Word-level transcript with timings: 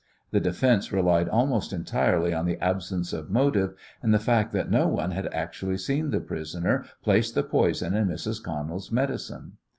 The 0.31 0.39
defence 0.39 0.91
relied 0.91 1.29
almost 1.29 1.71
entirely 1.71 2.33
on 2.33 2.47
the 2.47 2.57
absence 2.59 3.13
of 3.13 3.29
motive 3.29 3.75
and 4.01 4.11
the 4.11 4.17
fact 4.17 4.51
that 4.51 4.71
no 4.71 4.87
one 4.87 5.11
had 5.11 5.31
actually 5.31 5.77
seen 5.77 6.09
the 6.09 6.19
prisoner 6.19 6.85
place 7.03 7.31
the 7.31 7.43
poison 7.43 7.93
in 7.93 8.07
Mrs. 8.07 8.41
Connell's 8.41 8.91
medicine. 8.91 9.57